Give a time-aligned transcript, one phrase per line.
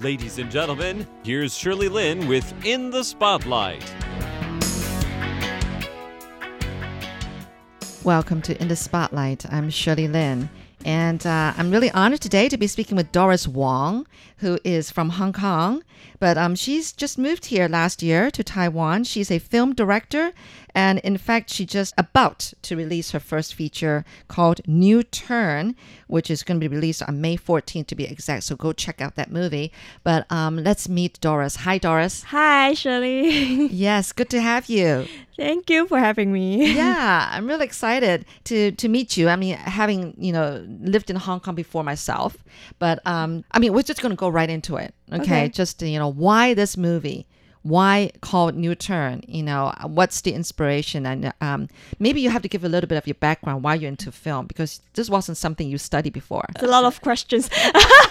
[0.00, 3.84] Ladies and gentlemen, here's Shirley Lin with In the Spotlight.
[8.04, 9.52] Welcome to In the Spotlight.
[9.52, 10.50] I'm Shirley Lin.
[10.84, 14.06] And uh, I'm really honored today to be speaking with Doris Wong,
[14.36, 15.82] who is from Hong Kong.
[16.20, 19.02] But um, she's just moved here last year to Taiwan.
[19.02, 20.32] She's a film director.
[20.74, 25.74] And in fact, she's just about to release her first feature called New Turn,
[26.06, 28.44] which is going to be released on May 14th to be exact.
[28.44, 29.72] So go check out that movie.
[30.04, 31.56] But um, let's meet Doris.
[31.56, 32.24] Hi, Doris.
[32.24, 33.66] Hi, Shirley.
[33.66, 35.06] yes, good to have you.
[35.36, 36.74] Thank you for having me.
[36.74, 39.28] yeah, I'm really excited to to meet you.
[39.28, 42.36] I mean, having you know lived in Hong Kong before myself,
[42.80, 44.94] but um, I mean, we're just going to go right into it.
[45.12, 45.22] Okay?
[45.22, 45.48] Okay.
[45.48, 47.26] just you know, why this movie?
[47.68, 49.22] Why called New Turn?
[49.28, 51.06] You know, what's the inspiration?
[51.06, 51.68] And um,
[51.98, 54.46] maybe you have to give a little bit of your background why you're into film
[54.46, 56.46] because this wasn't something you studied before.
[56.50, 57.50] It's a lot of questions.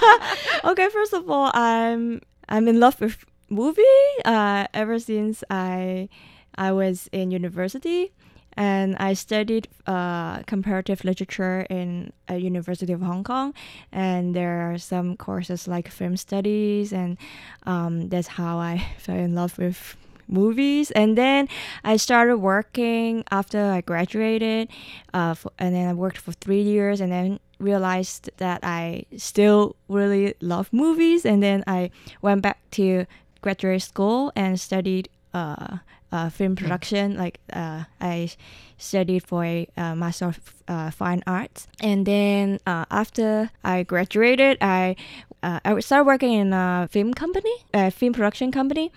[0.63, 3.82] okay, first of all, I'm I'm in love with movie
[4.26, 6.10] uh, ever since I
[6.55, 8.12] I was in university
[8.58, 13.54] and I studied uh, comparative literature in a University of Hong Kong,
[13.91, 17.18] and there are some courses like film studies, and
[17.63, 19.96] um, that's how I fell in love with
[20.28, 20.91] movies.
[20.91, 21.48] And then
[21.84, 24.70] I started working after I graduated,
[25.13, 29.76] uh, for, and then I worked for three years, and then realized that I still
[29.88, 31.91] really love movies, and then I
[32.24, 33.05] went back to
[33.41, 35.78] graduate school and studied uh,
[36.18, 37.18] uh, film production.
[37.18, 38.29] Like uh, I
[38.77, 44.57] studied for a uh, master of uh, fine arts, and then uh, after I graduated,
[44.62, 44.95] I
[45.43, 48.91] uh, I started working in a film company, a film production company,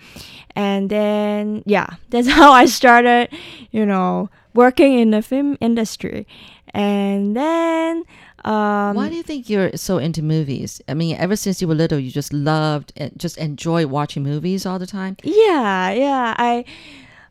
[0.55, 3.29] and then yeah, that's how I started.
[3.71, 6.27] You know, working in the film industry,
[6.73, 8.03] and then.
[8.43, 10.81] Um, why do you think you're so into movies?
[10.89, 14.65] I mean, ever since you were little, you just loved and just enjoy watching movies
[14.65, 15.15] all the time.
[15.21, 16.33] Yeah, yeah.
[16.39, 16.65] I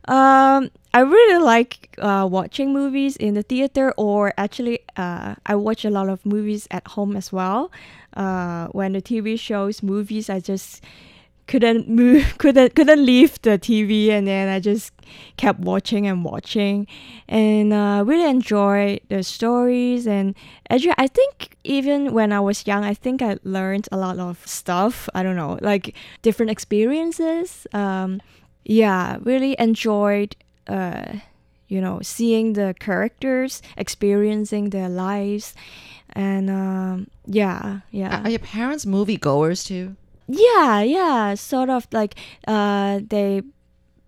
[0.07, 5.85] um I really like uh, watching movies in the theater or actually uh, I watch
[5.85, 7.71] a lot of movies at home as well.
[8.13, 10.83] Uh, when the TV shows movies I just
[11.47, 14.91] couldn't move couldn't couldn't leave the TV and then I just
[15.37, 16.87] kept watching and watching.
[17.29, 20.07] And uh, really enjoy the stories.
[20.07, 20.35] And
[20.69, 24.45] actually I think even when I was young I think I learned a lot of
[24.45, 25.07] stuff.
[25.15, 27.65] I don't know like different experiences.
[27.71, 28.19] Um,
[28.65, 30.35] yeah really enjoyed
[30.67, 31.13] uh,
[31.67, 35.53] you know seeing the characters experiencing their lives
[36.13, 39.95] and um, yeah yeah Are your parents movie goers too?
[40.27, 42.15] yeah, yeah, sort of like
[42.47, 43.41] uh they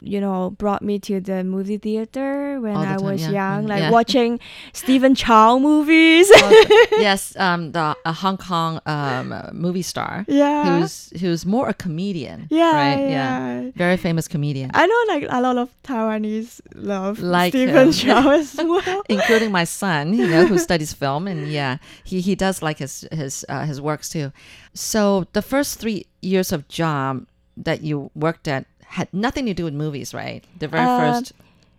[0.04, 3.64] you know brought me to the movie theater when the I time, was yeah, young,
[3.66, 3.92] mhm, like yeah.
[3.92, 4.40] watching
[4.74, 6.30] Stephen Chow movies.
[7.00, 10.80] yes, um, the a Hong Kong um, uh, movie star yeah.
[10.80, 12.48] who's who's more a comedian.
[12.50, 13.10] yeah, right.
[13.10, 13.72] yeah.
[13.76, 17.92] very famous comedian, I know like a lot of Taiwanese love Like Stephen him.
[17.94, 19.04] Chow as well.
[19.10, 23.08] including my son, you know, who studies film, and yeah, he he does like his
[23.12, 24.32] his uh, his works too.
[24.74, 28.66] So the first three years of job that you worked at
[28.98, 30.44] had nothing to do with movies, right?
[30.60, 31.34] The very Uh, first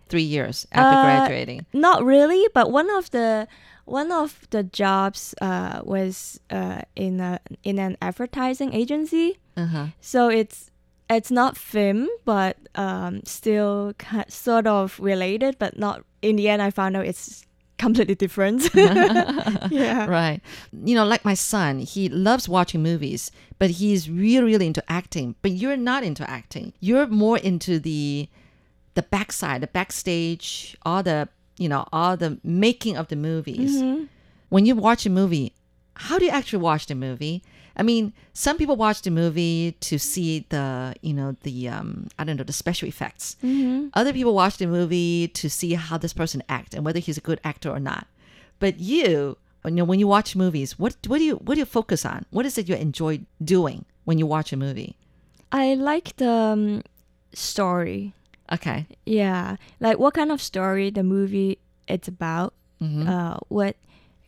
[0.09, 1.65] three years after uh, graduating.
[1.73, 3.47] Not really, but one of the
[3.85, 9.37] one of the jobs uh, was uh, in a in an advertising agency.
[9.57, 9.87] Uh-huh.
[10.01, 10.71] So it's
[11.09, 16.03] it's not film, but um, still ki- sort of related, but not.
[16.21, 17.45] In the end, I found out it's
[17.77, 18.69] completely different.
[18.75, 20.05] yeah.
[20.05, 20.41] Right.
[20.83, 25.35] You know, like my son, he loves watching movies, but he's really, really into acting.
[25.41, 26.73] But you're not into acting.
[26.79, 28.27] You're more into the
[28.95, 31.27] the backside, the backstage, all the
[31.57, 33.81] you know, all the making of the movies.
[33.81, 34.07] Mhm.
[34.49, 35.53] When you watch a movie,
[35.95, 37.43] how do you actually watch the movie?
[37.77, 42.23] I mean, some people watch the movie to see the, you know, the um, I
[42.23, 43.35] don't know, the special effects.
[43.43, 43.89] Mhm.
[43.93, 47.21] Other people watch the movie to see how this person act and whether he's a
[47.21, 48.07] good actor or not.
[48.59, 51.65] But you, you know, when you watch movies, what what do you what do you
[51.65, 52.25] focus on?
[52.31, 54.95] What is it you enjoy doing when you watch a movie?
[55.51, 56.81] I like the um,
[57.33, 58.13] story.
[58.51, 58.85] Okay.
[59.05, 61.57] Yeah, like what kind of story the movie
[61.87, 62.53] it's about.
[62.79, 63.75] hmm Uh, what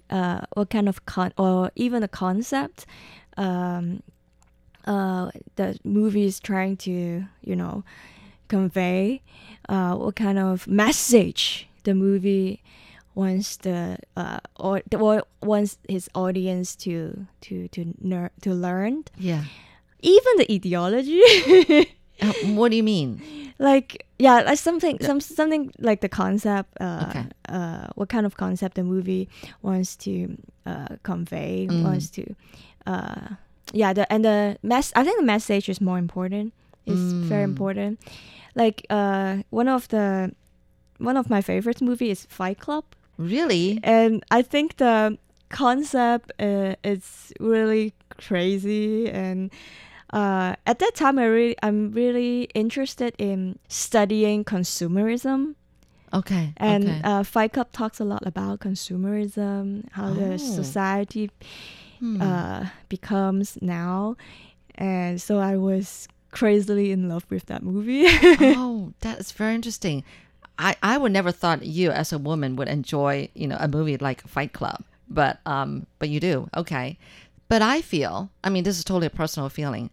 [0.09, 2.85] uh, what kind of con or even the concept.
[3.37, 4.01] Um,
[4.85, 7.83] uh, the movie is trying to you know
[8.47, 9.21] convey.
[9.69, 12.61] Uh, what kind of message the movie
[13.15, 19.03] wants the uh or, or wants his audience to to to ner- to learn.
[19.17, 19.43] Yeah.
[20.01, 21.21] Even the ideology.
[22.19, 23.21] Uh, what do you mean?
[23.59, 27.25] like yeah like something some something like the concept uh Okay.
[27.49, 29.29] uh what kind of concept the movie
[29.61, 30.35] wants to
[30.65, 31.83] uh convey Mm.
[31.83, 32.23] wants to
[32.91, 33.35] uh
[33.73, 34.91] yeah, the and the mess.
[34.95, 36.53] I think the message is more important.
[36.85, 37.51] It's very Mm.
[37.51, 37.99] important.
[38.55, 40.31] Like uh, one of the
[40.99, 42.83] one of my favorite movie is Fight Club,
[43.17, 43.79] Really?
[43.83, 45.17] and I think the
[45.49, 47.93] concept uh, is really
[48.27, 49.51] crazy and.
[50.13, 55.55] Uh, at that time, I really, I'm really interested in studying consumerism,
[56.13, 56.53] Okay.
[56.55, 57.01] and okay.
[57.03, 60.13] uh, Fight Club talks a lot about consumerism, how Oh.
[60.13, 61.29] the society
[61.99, 62.21] Hmm.
[62.21, 64.15] uh, becomes now.
[64.75, 68.05] And so I was crazily in love with that movie.
[68.07, 70.03] oh, that is very interesting.
[70.59, 73.97] I, I would never thought you as a woman would enjoy, you know, a movie
[73.97, 76.49] like Fight Club, but um, but you do.
[76.55, 76.97] Okay,
[77.47, 79.89] but I feel, I mean, this is totally a personal feeling.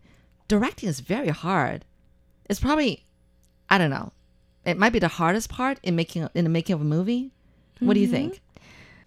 [0.48, 1.84] Directing is very hard.
[2.48, 3.04] It's probably,
[3.68, 4.12] I don't know,
[4.64, 7.30] it might be the hardest part in making in the making of a movie.
[7.80, 8.40] What do you think?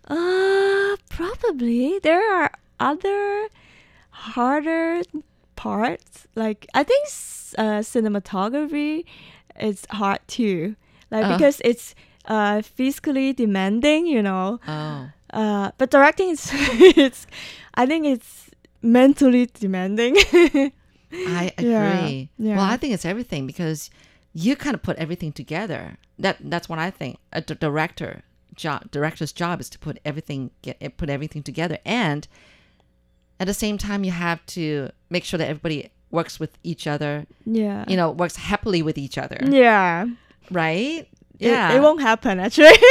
[0.08, 3.48] uh, probably there are other
[4.12, 5.02] harder
[5.56, 6.28] parts.
[6.36, 7.08] Like I think
[7.58, 9.06] uh, cinematography
[9.60, 10.76] is hard too.
[11.12, 11.38] Like Uh.
[11.38, 11.96] because it's
[12.26, 14.60] uh, physically demanding, you know.
[14.68, 16.50] Oh, Uh, but directing is
[16.98, 17.28] it's
[17.74, 18.50] I think it's
[18.82, 20.16] mentally demanding.
[21.14, 22.30] I agree.
[22.38, 22.56] yeah.
[22.58, 23.90] Well, I think it's everything because
[24.34, 25.98] you kind of put everything together.
[26.20, 27.18] That that's what I think.
[27.34, 28.24] A d- director
[28.56, 32.28] job, director's job is to put everything get put everything together, and
[33.40, 37.26] at the same time, you have to make sure that everybody works with each other.
[37.46, 37.84] yeah.
[37.88, 40.06] You know, works happily with each other, Yeah.
[40.52, 41.08] right?
[41.40, 41.74] Yeah.
[41.74, 42.74] It, won't happen actually.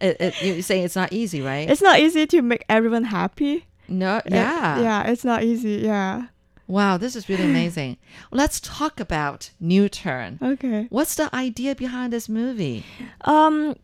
[0.00, 1.68] It, it, you say it's not easy, right?
[1.68, 3.66] it's not easy to make everyone happy.
[3.86, 4.80] no, Uh, yeah.
[4.80, 5.82] yeah, it's not easy.
[5.84, 6.28] Yeah.
[6.66, 7.98] Wow, this is really amazing.
[8.30, 10.38] Let's talk about New Turn.
[10.40, 10.86] Okay.
[10.88, 12.82] What's the idea behind this movie?
[13.26, 13.76] Um,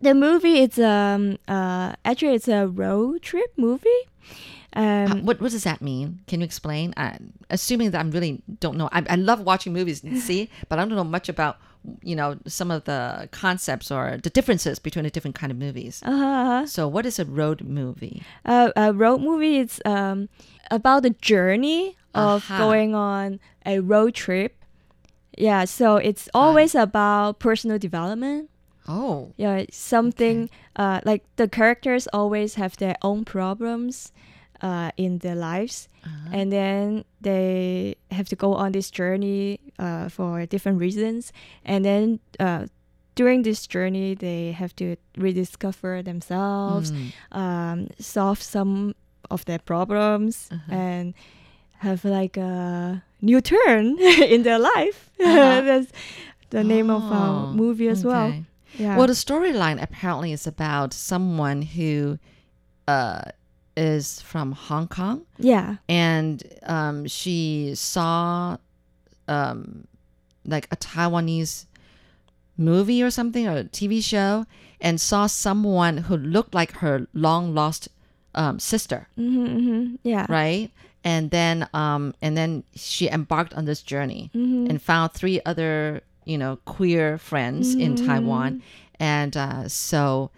[0.00, 4.02] the movie is um uh actually it's a road trip movie.
[4.74, 6.20] Um, what what does that mean?
[6.26, 6.94] Can you explain?
[6.96, 7.18] Uh,
[7.50, 8.88] assuming that I'm really don't know.
[8.92, 11.58] I, I love watching movies and see, but I don't know much about
[12.02, 16.02] you know some of the concepts or the differences between the different kind of movies.
[16.04, 18.22] uh, So, what is a road movie?
[18.46, 20.28] uh, a road movie is um
[20.70, 22.58] about the journey of Aha.
[22.58, 24.56] going on a road trip.
[25.36, 28.48] Yeah, so it's always about personal development.
[28.88, 34.12] Oh, Yeah, something uh, like the characters always have their own problems
[34.62, 36.30] uh, in their lives, Uh-huh.
[36.38, 41.32] and then they have to go on this journey uh, for different reasons,
[41.64, 42.66] and then uh,
[43.14, 47.12] during this journey they have to rediscover themselves, Mm.
[47.30, 48.94] um, solve some
[49.30, 50.74] of their problems, Uh-huh.
[50.74, 51.14] and
[51.78, 53.98] have like a new turn
[54.34, 55.10] in their life.
[55.20, 55.60] Uh-huh.
[55.70, 55.90] That's
[56.50, 58.30] the name of Oh, our movie as well.
[58.78, 58.96] Yeah.
[58.96, 62.18] Well, the storyline apparently is about someone who
[62.88, 63.22] uh,
[63.76, 65.22] is from Hong Kong.
[65.38, 65.76] yeah.
[65.88, 68.56] and um, she saw
[69.28, 69.86] um,
[70.44, 71.66] like a Taiwanese
[72.56, 74.46] movie or something or a TV show
[74.80, 77.88] and saw someone who looked like her long lost
[78.34, 80.26] um, sister, hmm hmm Yeah.
[80.28, 80.70] right?
[81.04, 86.02] And then um, and then she embarked on this journey hmm and found three other
[86.24, 88.06] you know queer friends in Mhm.
[88.06, 88.62] Taiwan,
[89.00, 90.30] and uh, so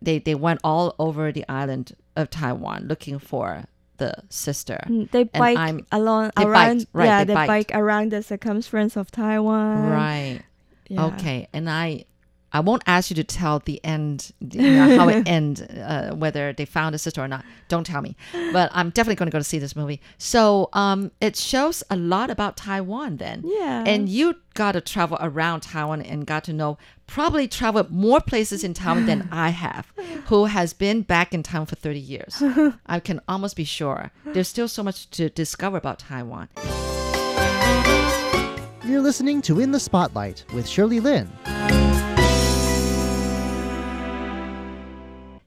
[0.00, 3.64] they they went all over the island of Taiwan looking for
[3.98, 4.80] the sister.
[4.88, 6.78] Mm, They And bike I'm- along they around.
[6.78, 9.90] biked, right, yeah, they they, bike around the circumference of Taiwan.
[9.90, 10.40] Right.
[10.88, 11.06] Yeah.
[11.06, 11.48] Okay.
[11.52, 12.04] And I
[12.52, 16.52] I won't ask you to tell the end, you know, how it end, uh, whether
[16.52, 17.44] they found a sister or not.
[17.68, 18.16] Don't tell me.
[18.52, 20.00] But I'm definitely going to go to see this movie.
[20.18, 23.42] So um, it shows a lot about Taiwan then.
[23.44, 23.84] Yeah.
[23.86, 28.62] And you got to travel around Taiwan and got to know, probably traveled more places
[28.62, 29.90] in Taiwan than I have,
[30.26, 32.42] who has been back in Taiwan for 30 years.
[32.86, 34.10] I can almost be sure.
[34.26, 36.48] There's still so much to discover about Taiwan.
[38.84, 41.30] You're listening to In the Spotlight with Shirley Lin.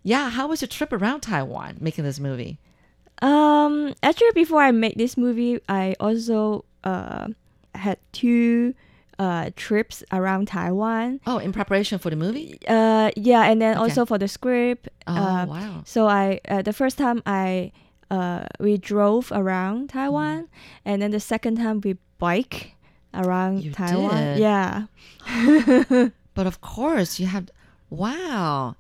[0.06, 2.60] Yeah, how was your trip around Taiwan making this movie?
[3.24, 7.30] Um, actually, before I made this movie, I also uh
[7.74, 8.76] had two
[9.18, 11.22] uh trips around Taiwan.
[11.26, 12.60] Oh, in preparation for the movie?
[12.68, 13.82] Uh, yeah, and then Okay.
[13.82, 14.90] also for the script.
[15.08, 15.82] Oh, uh, wow.
[15.86, 17.72] So I uh, the first time I
[18.12, 20.48] uh we drove around Taiwan,
[20.86, 22.76] and then the second time we bike
[23.16, 24.38] around You Taiwan.
[24.38, 24.38] did?
[24.38, 24.86] Yeah.
[26.36, 27.50] But of course, you have.
[27.90, 28.76] Wow.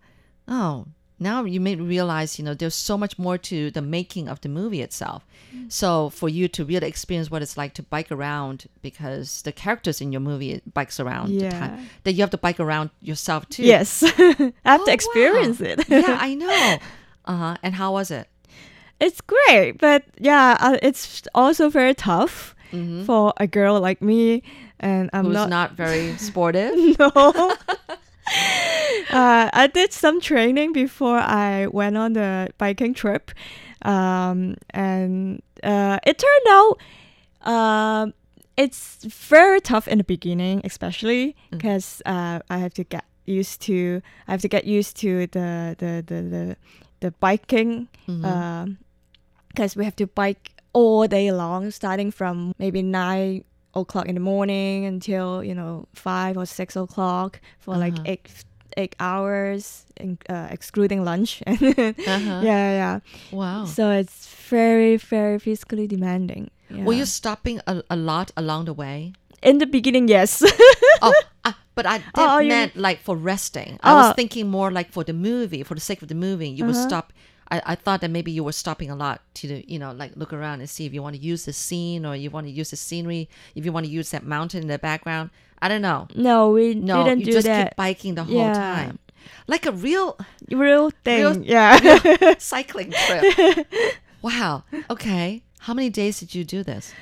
[0.47, 0.85] Oh,
[1.19, 4.49] now you may realize, you know, there's so much more to the making of the
[4.49, 5.25] movie itself.
[5.55, 5.71] Mm.
[5.71, 10.01] So for you to really experience what it's like to bike around, because the characters
[10.01, 13.63] in your movie bikes around the time, that you have to bike around yourself too.
[13.63, 15.67] Yes, I have Oh, to experience wow.
[15.67, 15.87] it.
[15.89, 16.77] yeah, I know.
[17.25, 17.57] Uh huh.
[17.63, 18.27] And how was it?
[18.99, 22.55] it's great, but yeah, uh, it's also very tough
[23.05, 24.41] for a girl like me,
[24.81, 25.49] and I'm Who's not.
[25.49, 26.73] not, very sportive?
[26.99, 27.55] no.
[28.27, 33.31] Uh, I did some training before I went on the biking trip,
[33.83, 36.77] um, and uh, it turned out
[37.45, 38.13] um
[38.57, 44.01] it's very tough in the beginning, especially because uh, I have to get used to
[44.27, 46.57] I have to get used to the the the the,
[47.01, 47.87] the biking
[49.49, 53.43] because we have to bike all day long, starting from maybe nine
[53.75, 58.27] o'clock in the morning until you know five or six o'clock for like eight
[58.77, 61.41] eight hours, in, uh, excluding lunch.
[61.47, 62.41] Uh-huh.
[62.43, 62.99] Yeah, yeah.
[63.31, 63.65] Wow.
[63.65, 66.49] So it's very very physically demanding.
[66.69, 66.83] Yeah.
[66.83, 69.13] Were you stopping a, a lot along the way?
[69.41, 70.07] in the beginning?
[70.07, 70.41] Yes.
[71.03, 71.13] oh,
[71.45, 73.77] uh, but I did Oh, you meant like for resting.
[73.83, 74.13] I was Oh.
[74.13, 76.49] thinking more like for the movie, for the sake of the movie.
[76.49, 77.13] You would stop.
[77.51, 80.33] I, I thought that maybe you were stopping a lot to, you know, like look
[80.33, 82.71] around and see if you want to use the scene or you want to use
[82.71, 85.29] the scenery, if you want to use that mountain in the background.
[85.61, 86.07] I don't know.
[86.15, 87.69] no, we No, didn't you do just that.
[87.69, 88.53] keep biking the whole Yeah.
[88.53, 88.99] time.
[89.47, 90.17] Like a real
[90.51, 91.21] Real thing.
[91.21, 92.35] Real- yeah.
[92.39, 93.67] cycling trip.
[94.21, 94.63] wow.
[94.89, 95.43] Okay.
[95.59, 96.93] How many days did you do this?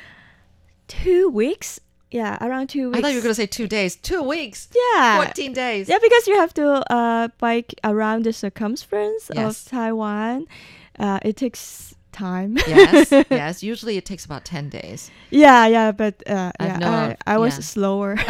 [0.87, 1.79] two weeks.
[2.13, 2.97] Yeah, around two weeks.
[2.99, 3.95] I thought you were going to say two days.
[3.95, 4.69] Two weeks.
[4.93, 5.23] Yeah.
[5.25, 5.89] 14 days.
[5.89, 9.65] Yeah, because you have to uh, bike around the circumference Yes.
[9.65, 10.45] of Taiwan.
[10.99, 12.57] Uh, it takes time.
[12.67, 13.11] yes.
[13.31, 13.63] Yes.
[13.63, 15.09] Usually it takes about 10 days.
[15.31, 17.61] yeah, yeah, but uh, yeah, I, I was yeah.
[17.61, 18.15] slower.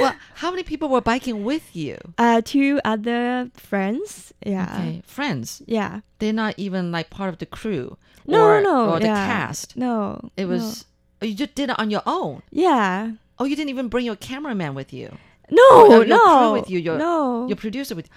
[0.00, 1.96] Well, how many people were biking with you?
[2.18, 4.34] uh, two other friends.
[4.44, 4.64] Yeah.
[4.74, 5.02] Okay.
[5.06, 5.62] Friends.
[5.66, 6.00] Yeah.
[6.18, 9.26] They're not even like part of the crew No, or, no, or the yeah.
[9.26, 9.76] cast.
[9.76, 10.30] No.
[10.36, 10.84] It was,
[11.22, 12.42] oh, you just did it on your own.
[12.50, 13.12] Yeah.
[13.38, 15.16] Oh, you didn't even bring your cameraman with you.
[15.50, 16.52] No, crew no.
[16.52, 17.46] with you, your- no.
[17.46, 18.08] Your producer with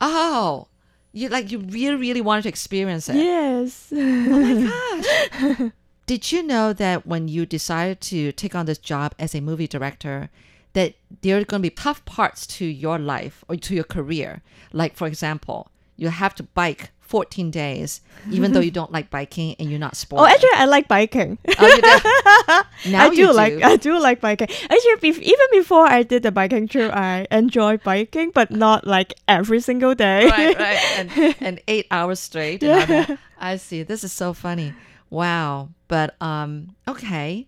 [0.00, 0.66] Oh,
[1.12, 3.16] you like you really, really wanted to experience it.
[3.16, 3.88] yes.
[3.92, 5.70] Oh my gosh.
[6.06, 9.68] did you know that when you decided to take on this job as a movie
[9.68, 10.28] director,
[10.72, 14.42] that there are going to be tough parts to your life or to your career?
[14.72, 19.54] Like, for example, you have to bike 14 days, even though you don't like biking
[19.60, 20.24] and you're not sporting.
[20.24, 21.38] oh, actually, I like biking.
[21.58, 22.90] Oh, you do?
[22.90, 24.48] now I do you like I do like biking.
[24.50, 29.14] Actually, bef- even before I did the biking trip, I enjoy biking, but not like
[29.28, 30.26] every single day.
[30.28, 32.62] right, right, and, and eight hours straight.
[32.62, 33.18] and all that.
[33.38, 33.82] I see.
[33.82, 34.72] This is so funny.
[35.10, 35.68] Wow.
[35.88, 37.46] But um, okay.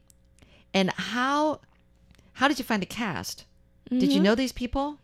[0.75, 1.61] And how
[2.35, 3.47] how did you find the cast?
[3.89, 4.11] Did Mm-hmm.
[4.11, 4.99] you know these people?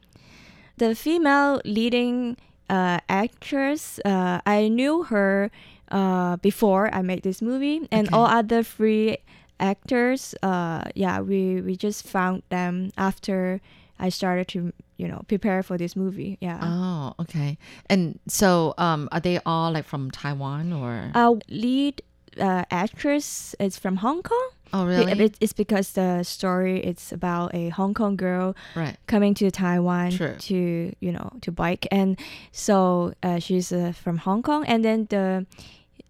[0.79, 2.37] the female leading
[2.73, 5.51] uh, actress, uh, I knew her
[5.93, 8.17] uh, before I made this movie, and Okay.
[8.17, 9.19] all other three
[9.61, 13.61] actors, uh, yeah, we we just found them after
[14.01, 16.39] I started to you know prepare for this movie.
[16.41, 16.59] Yeah.
[16.63, 17.59] Oh, okay.
[17.93, 21.11] And so, um, are they all like from Taiwan or?
[21.15, 22.01] Our lead
[22.41, 24.51] uh, actress is from Hong Kong.
[24.73, 25.13] Oh, really?
[25.25, 28.97] it- It's because the story it's about a Hong Kong girl right.
[29.07, 30.35] coming to Taiwan True.
[30.49, 30.55] to
[31.01, 32.19] you know to bike, and
[32.53, 35.47] so uh, she's uh, from Hong Kong, and then the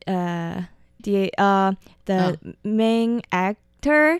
[0.06, 0.62] uh,
[1.02, 1.72] the uh,
[2.04, 3.58] the main actor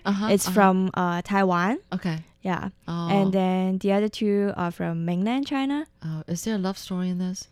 [0.04, 0.10] Oh.
[0.10, 0.54] Uh-huh, is uh-huh.
[0.54, 2.18] from uh, Taiwan, Okay.
[2.42, 3.08] yeah, Oh.
[3.08, 5.86] and then the other two are from mainland China.
[6.04, 7.46] oh, is there a love story in this?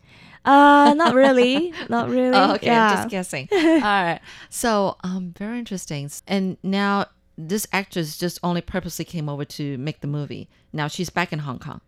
[0.44, 2.36] Uh, not really, not really.
[2.36, 2.66] Oh, okay.
[2.66, 2.88] yeah.
[2.90, 3.48] I'm just guessing.
[3.52, 4.20] All right.
[4.48, 6.10] So, um, very interesting.
[6.26, 7.06] And now
[7.36, 10.48] this actress just only purposely came over to make the movie.
[10.72, 11.80] Now she's back in Hong Kong.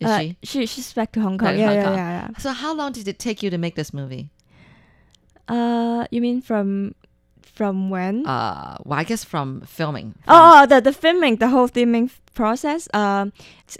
[0.00, 0.36] Is Uh, she?
[0.42, 1.48] she she's back to Hong Kong.
[1.48, 1.96] Back yeah, Hong yeah, Kong.
[1.96, 4.30] yeah, So how long did it take you to make this movie?
[5.48, 6.94] Uh, you mean from
[7.42, 8.26] from when?
[8.26, 10.14] Uh, well, I guess from filming.
[10.28, 12.88] Oh, oh, the the filming, the whole filming process.
[12.94, 13.32] Um,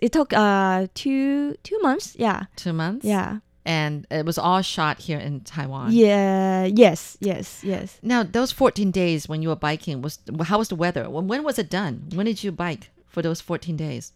[0.03, 2.17] it took uh two two months.
[2.19, 3.05] Yeah, Two months.
[3.05, 5.93] yeah, And it was all shot here in Taiwan.
[5.93, 6.65] yeah.
[6.65, 7.99] Yes, yes, yes.
[8.03, 11.05] Now those 14 days when you were biking was how was the weather?
[11.11, 12.09] When, when was it done?
[12.15, 14.13] When did you bike for those 14 days?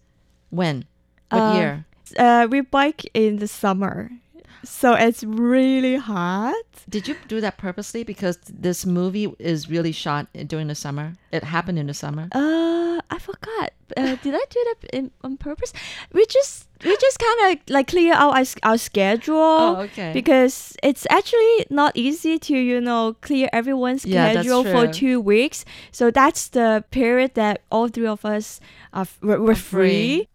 [0.51, 0.87] When?
[1.31, 1.85] What Uh, year?
[2.19, 4.11] Uh, we bike in the summer,
[4.65, 6.55] so it's really hot.
[6.89, 11.15] Did you do that purposely because this movie is really shot during the summer?
[11.31, 12.29] It happened in the summer.
[12.33, 13.73] Uh, I forgot.
[13.97, 15.73] Uh, did I do that in, on purpose?
[16.13, 19.37] We just we just kind of like clear out our, our schedule.
[19.37, 20.13] Oh, okay.
[20.13, 25.65] Because it's actually not easy to you know clear everyone's Yeah, schedule for two weeks.
[25.91, 28.61] So that's the period that all three of us
[28.93, 30.29] are f- were, were free.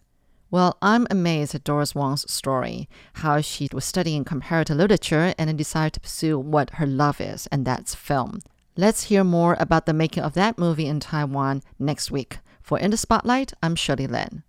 [0.50, 5.58] Well, I'm amazed at Doris Wong's story, how she was studying comparative literature and then
[5.58, 8.39] decided to pursue what her love is, and that's film.
[8.77, 12.39] Let's hear more about the making of that movie in Taiwan next week.
[12.62, 14.44] For In the Spotlight, I'm Shirley Lin.